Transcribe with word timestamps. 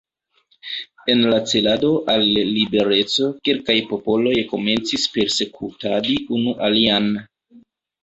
En 1.13 1.19
la 1.33 1.37
celado 1.51 1.91
al 2.13 2.25
libereco 2.57 3.29
kelkaj 3.51 3.77
popoloj 3.93 4.35
komencis 4.57 5.09
persekutadi 5.15 6.21
unu 6.41 6.61
alian. 6.71 7.17